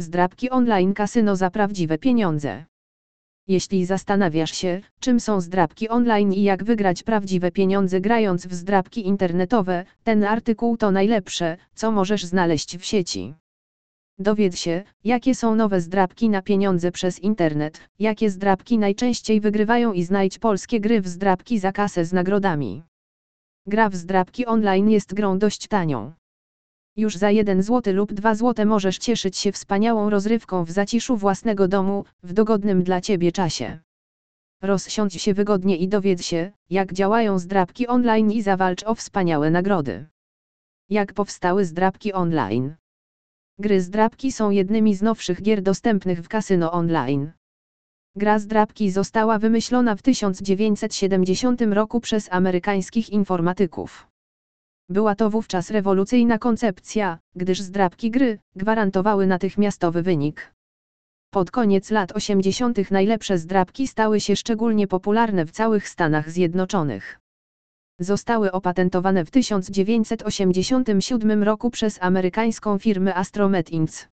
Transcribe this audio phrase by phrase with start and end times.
[0.00, 2.64] Zdrabki online kasyno za prawdziwe pieniądze.
[3.48, 9.06] Jeśli zastanawiasz się, czym są zdrabki online i jak wygrać prawdziwe pieniądze grając w zdrabki
[9.06, 13.34] internetowe, ten artykuł to najlepsze, co możesz znaleźć w sieci.
[14.18, 20.02] Dowiedz się, jakie są nowe zdrabki na pieniądze przez internet, jakie zdrabki najczęściej wygrywają i
[20.02, 22.82] znajdź polskie gry w zdrabki za kasę z nagrodami.
[23.66, 26.12] Gra w zdrabki online jest grą dość tanią.
[26.98, 31.68] Już za 1 zł lub 2 zł możesz cieszyć się wspaniałą rozrywką w zaciszu własnego
[31.68, 33.78] domu, w dogodnym dla Ciebie czasie.
[34.62, 40.06] Rozsiądź się wygodnie i dowiedz się, jak działają zdrabki online i zawalcz o wspaniałe nagrody.
[40.90, 42.74] Jak powstały zdrabki online?
[43.58, 47.32] Gry zdrabki są jednymi z nowszych gier dostępnych w kasyno online.
[48.16, 54.07] Gra zdrabki została wymyślona w 1970 roku przez amerykańskich informatyków.
[54.88, 60.54] Była to wówczas rewolucyjna koncepcja, gdyż zdrabki gry gwarantowały natychmiastowy wynik.
[61.30, 62.90] Pod koniec lat 80.
[62.90, 67.18] najlepsze zdrabki stały się szczególnie popularne w całych Stanach Zjednoczonych.
[68.00, 74.08] Zostały opatentowane w 1987 roku przez amerykańską firmę Astromet Inc.